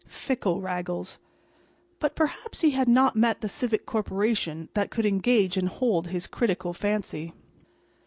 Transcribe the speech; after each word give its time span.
Fickle 0.07 0.61
Raggles!—but 0.61 2.15
perhaps 2.15 2.61
he 2.61 2.71
had 2.71 2.87
not 2.87 3.15
met 3.15 3.41
the 3.41 3.47
civic 3.47 3.85
corporation 3.85 4.67
that 4.73 4.89
could 4.89 5.05
engage 5.05 5.57
and 5.57 5.69
hold 5.69 6.07
his 6.07 6.25
critical 6.25 6.73
fancy. 6.73 7.35